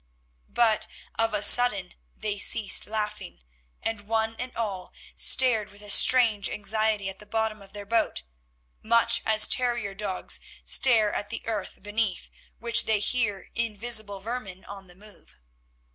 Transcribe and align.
But 0.49 0.87
of 1.13 1.31
a 1.35 1.43
sudden 1.43 1.93
they 2.17 2.39
ceased 2.39 2.87
laughing, 2.87 3.43
and 3.83 4.07
one 4.07 4.35
and 4.39 4.51
all 4.57 4.93
stared 5.15 5.69
with 5.71 5.83
a 5.83 5.91
strange 5.91 6.49
anxiety 6.49 7.07
at 7.07 7.19
the 7.19 7.27
bottom 7.27 7.61
of 7.61 7.73
their 7.73 7.85
boat, 7.85 8.23
much 8.81 9.21
as 9.27 9.47
terrier 9.47 9.93
dogs 9.93 10.39
stare 10.63 11.13
at 11.13 11.29
the 11.29 11.43
earth 11.45 11.83
beneath 11.83 12.31
which 12.57 12.85
they 12.87 12.99
hear 12.99 13.51
invisible 13.53 14.19
vermin 14.21 14.65
on 14.65 14.87
the 14.87 14.95
move. 14.95 15.35